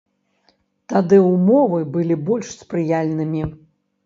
Тады 0.93 1.19
ўмовы 1.33 1.83
былі 1.99 2.19
больш 2.31 2.47
спрыяльнымі? 2.57 3.45